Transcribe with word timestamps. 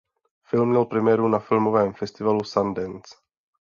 Film 0.43 0.69
měl 0.69 0.85
premiéru 0.85 1.27
na 1.27 1.39
Filmovém 1.39 1.93
festivalu 1.93 2.43
Sundance. 2.43 3.15